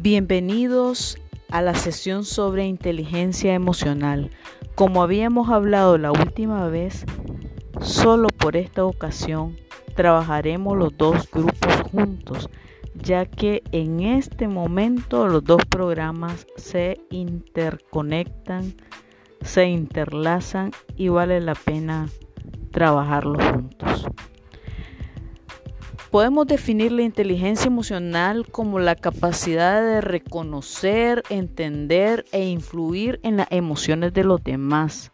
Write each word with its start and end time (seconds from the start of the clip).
Bienvenidos 0.00 1.18
a 1.50 1.60
la 1.60 1.74
sesión 1.74 2.24
sobre 2.24 2.64
inteligencia 2.64 3.54
emocional. 3.54 4.30
Como 4.76 5.02
habíamos 5.02 5.50
hablado 5.50 5.98
la 5.98 6.12
última 6.12 6.68
vez, 6.68 7.04
solo 7.80 8.28
por 8.28 8.54
esta 8.54 8.84
ocasión 8.84 9.56
trabajaremos 9.96 10.76
los 10.76 10.96
dos 10.96 11.28
grupos 11.28 11.82
juntos, 11.90 12.48
ya 12.94 13.26
que 13.26 13.64
en 13.72 13.98
este 13.98 14.46
momento 14.46 15.26
los 15.26 15.42
dos 15.42 15.64
programas 15.68 16.46
se 16.54 17.00
interconectan, 17.10 18.74
se 19.42 19.66
interlazan 19.66 20.70
y 20.96 21.08
vale 21.08 21.40
la 21.40 21.56
pena 21.56 22.08
trabajarlos 22.70 23.44
juntos. 23.44 24.06
Podemos 26.10 26.46
definir 26.46 26.90
la 26.92 27.02
inteligencia 27.02 27.66
emocional 27.66 28.46
como 28.50 28.78
la 28.78 28.94
capacidad 28.94 29.82
de 29.82 30.00
reconocer, 30.00 31.22
entender 31.28 32.24
e 32.32 32.48
influir 32.48 33.20
en 33.22 33.36
las 33.36 33.48
emociones 33.50 34.14
de 34.14 34.24
los 34.24 34.42
demás. 34.42 35.12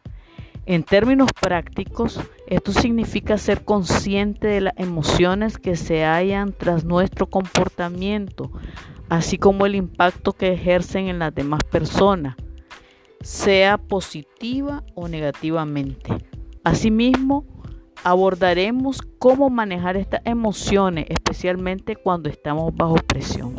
En 0.67 0.85
términos 0.85 1.29
prácticos, 1.39 2.21
esto 2.47 2.73
significa 2.73 3.39
ser 3.39 3.65
consciente 3.65 4.47
de 4.47 4.61
las 4.61 4.75
emociones 4.77 5.59
que 5.59 5.75
se 5.75 6.05
hallan 6.05 6.55
tras 6.57 6.85
nuestro 6.85 7.27
comportamiento, 7.27 8.53
así 9.09 9.37
como 9.37 9.67
el 9.67 9.75
impacto 9.75 10.33
que 10.33 10.53
ejercen 10.53 11.09
en 11.09 11.19
las 11.19 11.35
demás 11.35 11.61
personas, 11.65 12.37
sea 13.21 13.79
positiva 13.79 14.85
o 14.95 15.09
negativamente. 15.09 16.25
Asimismo, 16.63 17.45
abordaremos 18.05 19.01
cómo 19.19 19.49
manejar 19.49 19.97
estas 19.97 20.21
emociones, 20.25 21.07
especialmente 21.09 21.97
cuando 21.97 22.29
estamos 22.29 22.75
bajo 22.77 22.97
presión. 22.97 23.55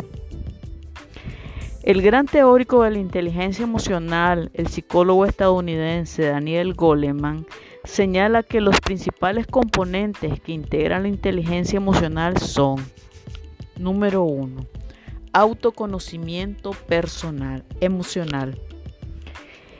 El 1.84 2.02
gran 2.02 2.28
teórico 2.28 2.84
de 2.84 2.92
la 2.92 3.00
inteligencia 3.00 3.64
emocional, 3.64 4.50
el 4.54 4.68
psicólogo 4.68 5.26
estadounidense 5.26 6.26
Daniel 6.26 6.74
Goleman, 6.74 7.46
señala 7.84 8.44
que 8.44 8.62
los 8.62 8.80
principales 8.80 9.46
componentes 9.48 10.40
que 10.40 10.52
integran 10.52 11.04
la 11.04 11.10
inteligencia 11.10 11.78
emocional 11.78 12.38
son, 12.38 12.84
número 13.78 14.24
uno, 14.24 14.66
autoconocimiento 15.34 16.72
personal, 16.72 17.64
emocional. 17.82 18.60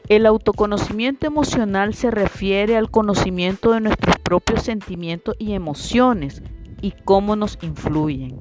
El 0.08 0.28
autoconocimiento 0.28 1.26
emocional 1.26 1.96
se 1.96 2.12
refiere 2.12 2.78
al 2.78 2.92
conocimiento 2.92 3.72
de 3.72 3.82
nuestros 3.82 4.18
propios 4.20 4.62
sentimientos 4.62 5.36
y 5.40 5.54
emociones 5.54 6.44
y 6.80 6.92
cómo 6.92 7.36
nos 7.36 7.58
influyen. 7.64 8.40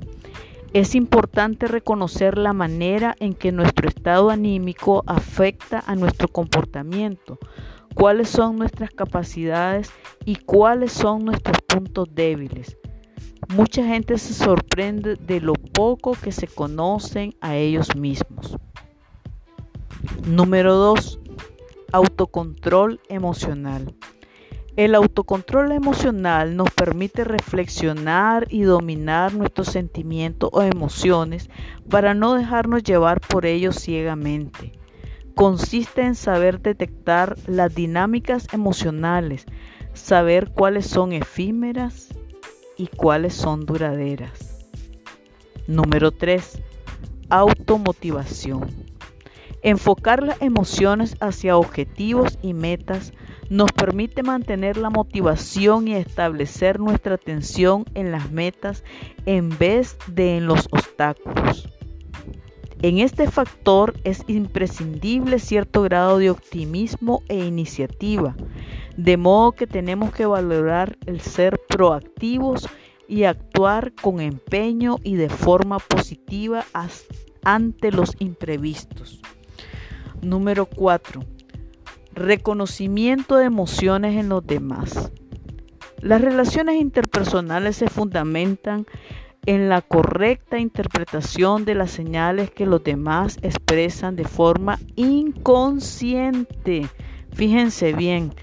Es 0.74 0.94
importante 0.94 1.66
reconocer 1.66 2.36
la 2.36 2.52
manera 2.52 3.16
en 3.18 3.32
que 3.32 3.50
nuestro 3.50 3.88
estado 3.88 4.28
anímico 4.28 5.04
afecta 5.06 5.82
a 5.86 5.94
nuestro 5.94 6.28
comportamiento, 6.28 7.38
cuáles 7.94 8.28
son 8.28 8.56
nuestras 8.56 8.90
capacidades 8.90 9.90
y 10.26 10.36
cuáles 10.36 10.92
son 10.92 11.24
nuestros 11.24 11.56
puntos 11.62 12.08
débiles. 12.14 12.76
Mucha 13.56 13.86
gente 13.86 14.18
se 14.18 14.34
sorprende 14.34 15.16
de 15.16 15.40
lo 15.40 15.54
poco 15.54 16.12
que 16.12 16.32
se 16.32 16.46
conocen 16.46 17.34
a 17.40 17.56
ellos 17.56 17.96
mismos. 17.96 18.58
Número 20.26 20.74
2 20.74 21.20
Autocontrol 21.94 22.98
emocional. 23.08 23.94
El 24.74 24.96
autocontrol 24.96 25.70
emocional 25.70 26.56
nos 26.56 26.72
permite 26.72 27.22
reflexionar 27.22 28.48
y 28.50 28.62
dominar 28.62 29.32
nuestros 29.34 29.68
sentimientos 29.68 30.50
o 30.52 30.62
emociones 30.62 31.50
para 31.88 32.12
no 32.12 32.34
dejarnos 32.34 32.82
llevar 32.82 33.20
por 33.20 33.46
ellos 33.46 33.76
ciegamente. 33.76 34.72
Consiste 35.36 36.02
en 36.02 36.16
saber 36.16 36.60
detectar 36.60 37.36
las 37.46 37.72
dinámicas 37.72 38.48
emocionales, 38.52 39.46
saber 39.92 40.50
cuáles 40.50 40.88
son 40.88 41.12
efímeras 41.12 42.08
y 42.76 42.88
cuáles 42.88 43.34
son 43.34 43.66
duraderas. 43.66 44.66
Número 45.68 46.10
3. 46.10 46.60
Automotivación. 47.30 48.83
Enfocar 49.64 50.22
las 50.22 50.42
emociones 50.42 51.16
hacia 51.20 51.56
objetivos 51.56 52.38
y 52.42 52.52
metas 52.52 53.14
nos 53.48 53.72
permite 53.72 54.22
mantener 54.22 54.76
la 54.76 54.90
motivación 54.90 55.88
y 55.88 55.94
establecer 55.94 56.78
nuestra 56.78 57.14
atención 57.14 57.86
en 57.94 58.12
las 58.12 58.30
metas 58.30 58.84
en 59.24 59.48
vez 59.56 59.96
de 60.06 60.36
en 60.36 60.46
los 60.46 60.68
obstáculos. 60.70 61.66
En 62.82 62.98
este 62.98 63.26
factor 63.26 63.94
es 64.04 64.22
imprescindible 64.26 65.38
cierto 65.38 65.80
grado 65.80 66.18
de 66.18 66.28
optimismo 66.28 67.22
e 67.28 67.38
iniciativa, 67.38 68.36
de 68.98 69.16
modo 69.16 69.52
que 69.52 69.66
tenemos 69.66 70.12
que 70.12 70.26
valorar 70.26 70.98
el 71.06 71.22
ser 71.22 71.58
proactivos 71.70 72.68
y 73.08 73.24
actuar 73.24 73.94
con 73.94 74.20
empeño 74.20 74.98
y 75.02 75.14
de 75.14 75.30
forma 75.30 75.78
positiva 75.78 76.66
ante 77.44 77.92
los 77.92 78.14
imprevistos. 78.18 79.22
Número 80.24 80.66
4. 80.66 81.20
Reconocimiento 82.14 83.36
de 83.36 83.44
emociones 83.44 84.16
en 84.16 84.28
los 84.28 84.46
demás. 84.46 85.12
Las 86.00 86.20
relaciones 86.20 86.80
interpersonales 86.80 87.76
se 87.76 87.88
fundamentan 87.88 88.86
en 89.46 89.68
la 89.68 89.82
correcta 89.82 90.58
interpretación 90.58 91.64
de 91.64 91.74
las 91.74 91.90
señales 91.90 92.50
que 92.50 92.66
los 92.66 92.82
demás 92.82 93.38
expresan 93.42 94.16
de 94.16 94.24
forma 94.24 94.78
inconsciente. 94.96 96.88
Fíjense 97.32 97.92
bien, 97.92 98.34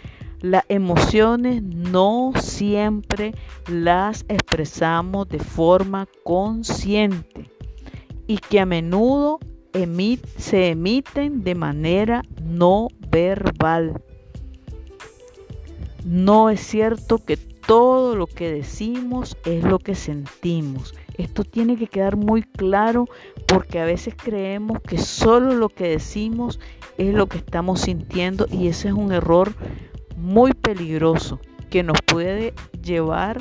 las 0.42 0.64
emociones 0.70 1.64
no 1.64 2.34
siempre 2.40 3.34
las 3.68 4.26
expresamos 4.28 5.28
de 5.30 5.40
forma 5.40 6.08
consciente 6.24 7.50
y 8.28 8.38
que 8.38 8.60
a 8.60 8.66
menudo 8.66 9.40
se 10.38 10.70
emiten 10.70 11.44
de 11.44 11.56
manera 11.56 12.24
no 12.44 12.88
verbal. 13.10 14.02
No 16.04 16.50
es 16.50 16.62
cierto 16.62 17.20
que 17.20 17.38
todo 17.38 18.16
lo 18.16 18.28
que 18.28 18.52
decimos 18.52 19.38
es 19.46 19.64
lo 19.64 19.80
que 19.80 19.96
sentimos. 19.96 20.94
Esto 21.18 21.44
tiene 21.44 21.78
que 21.78 21.88
quedar 21.88 22.16
muy 22.16 22.42
claro 22.42 23.08
porque 23.48 23.80
a 23.80 23.86
veces 23.86 24.16
creemos 24.16 24.80
que 24.82 24.98
solo 24.98 25.54
lo 25.54 25.70
que 25.70 25.90
decimos 25.90 26.60
es 26.98 27.14
lo 27.14 27.28
que 27.28 27.38
estamos 27.38 27.82
sintiendo 27.82 28.48
y 28.52 28.68
ese 28.68 28.90
es 28.90 28.94
un 28.94 29.12
error 29.12 29.54
muy 30.18 30.54
peligroso 30.54 31.40
que 31.70 31.84
nos 31.84 31.98
puede 32.06 32.54
llevar 32.84 33.40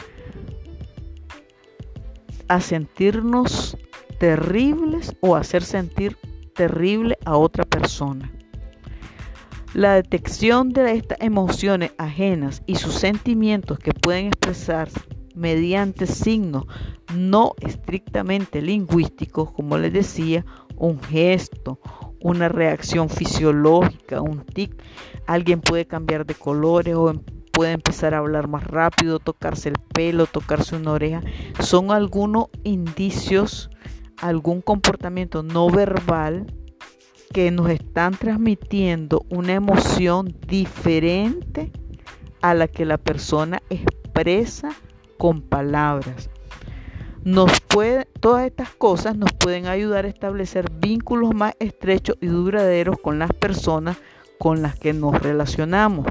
a 2.49 2.61
sentirnos 2.61 3.77
terribles 4.21 5.17
o 5.21 5.35
hacer 5.35 5.63
sentir 5.63 6.17
terrible 6.55 7.17
a 7.25 7.39
otra 7.39 7.65
persona. 7.65 8.31
La 9.73 9.95
detección 9.95 10.75
de 10.75 10.93
estas 10.93 11.19
emociones 11.23 11.93
ajenas 11.97 12.63
y 12.67 12.75
sus 12.75 12.93
sentimientos 12.93 13.79
que 13.79 13.93
pueden 13.93 14.27
expresarse 14.27 15.01
mediante 15.35 16.07
signos 16.07 16.67
no 17.15 17.55
estrictamente 17.61 18.61
lingüísticos, 18.61 19.53
como 19.53 19.79
les 19.79 19.95
decía, 19.95 20.45
un 20.77 21.01
gesto, 21.01 21.81
una 22.21 22.51
reacción 22.51 23.09
fisiológica, 23.09 24.21
un 24.21 24.45
tic, 24.45 24.83
alguien 25.27 25.63
puede 25.63 25.87
cambiar 25.87 26.27
de 26.27 26.35
colores 26.35 26.95
o 26.95 27.09
em, 27.09 27.21
puede 27.53 27.73
empezar 27.73 28.13
a 28.13 28.19
hablar 28.19 28.49
más 28.49 28.67
rápido, 28.67 29.19
tocarse 29.19 29.71
el 29.71 29.77
pelo, 29.95 30.27
tocarse 30.27 30.77
una 30.77 30.93
oreja, 30.93 31.23
son 31.61 31.91
algunos 31.91 32.49
indicios 32.65 33.70
algún 34.21 34.61
comportamiento 34.61 35.43
no 35.43 35.69
verbal 35.71 36.47
que 37.33 37.51
nos 37.51 37.71
están 37.71 38.15
transmitiendo 38.15 39.25
una 39.31 39.53
emoción 39.55 40.35
diferente 40.47 41.71
a 42.43 42.55
la 42.55 42.69
que 42.69 42.85
la 42.85 42.99
persona 42.99 43.63
expresa 43.71 44.71
con 45.17 45.43
palabras. 45.43 46.31
Nos 47.23 47.53
todas 48.21 48.47
estas 48.47 48.71
cosas 48.71 49.17
nos 49.17 49.33
pueden 49.33 49.67
ayudar 49.67 50.07
a 50.07 50.09
establecer 50.09 50.71
vínculos 50.71 51.35
más 51.35 51.55
estrechos 51.59 52.17
y 52.21 52.27
duraderos 52.27 52.99
con 52.99 53.19
las 53.19 53.33
personas 53.33 53.99
con 54.39 54.63
las 54.63 54.79
que 54.79 54.93
nos 54.93 55.21
relacionamos. 55.23 56.07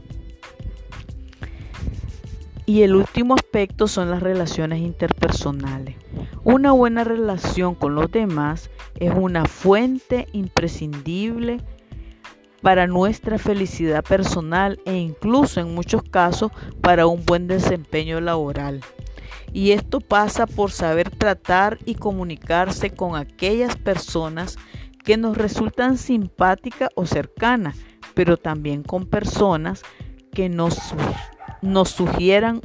Y 2.66 2.84
el 2.84 2.96
último 2.96 3.34
aspecto 3.34 3.88
son 3.88 4.12
las 4.12 4.22
relaciones 4.22 4.82
interpersonales. 4.82 5.96
Una 6.52 6.72
buena 6.72 7.04
relación 7.04 7.76
con 7.76 7.94
los 7.94 8.12
demás 8.12 8.72
es 8.96 9.14
una 9.16 9.46
fuente 9.46 10.28
imprescindible 10.34 11.62
para 12.64 12.88
nuestra 12.88 13.38
felicidad 13.38 14.04
personal 14.04 14.80
e 14.88 14.96
incluso 14.98 15.60
en 15.60 15.76
muchos 15.76 16.02
casos 16.02 16.52
para 16.82 17.06
un 17.06 17.24
buen 17.24 17.46
desempeño 17.46 18.20
laboral. 18.20 18.82
Y 19.54 19.74
esto 19.74 20.02
pasa 20.02 20.48
por 20.48 20.72
saber 20.72 21.12
tratar 21.12 21.78
y 21.86 21.94
comunicarse 21.94 22.90
con 22.90 23.16
aquellas 23.16 23.76
personas 23.76 24.58
que 25.06 25.18
nos 25.18 25.38
resultan 25.38 26.00
simpáticas 26.00 26.90
o 26.96 27.06
cercanas, 27.06 27.78
pero 28.16 28.38
también 28.38 28.82
con 28.82 29.06
personas 29.06 29.84
que 30.34 30.50
nos, 30.50 30.80
nos 31.62 31.92
sugieran 31.92 32.62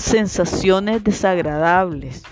sensaciones 0.00 1.04
desagradables. 1.04 2.22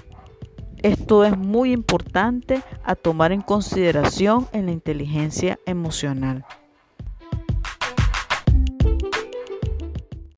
Esto 0.82 1.25
es 1.25 1.37
muy 1.37 1.73
importante 1.73 2.62
a 2.85 2.94
tomar 2.94 3.32
en 3.32 3.43
consideración 3.43 4.47
en 4.53 4.67
la 4.67 4.73
inteligencia 4.73 5.59
emocional. 5.67 6.44